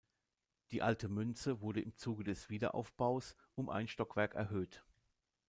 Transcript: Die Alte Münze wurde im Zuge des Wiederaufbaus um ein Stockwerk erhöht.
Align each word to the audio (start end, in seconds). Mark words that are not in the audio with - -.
Die 0.71 0.81
Alte 0.81 1.09
Münze 1.09 1.61
wurde 1.61 1.79
im 1.79 1.95
Zuge 1.95 2.23
des 2.23 2.49
Wiederaufbaus 2.49 3.35
um 3.53 3.69
ein 3.69 3.87
Stockwerk 3.87 4.33
erhöht. 4.33 4.83